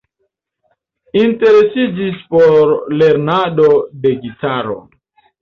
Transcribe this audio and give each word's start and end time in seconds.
Interesiĝis 1.19 2.17
por 2.33 2.73
lernado 3.03 3.69
de 4.07 4.17
gitaro. 4.27 4.81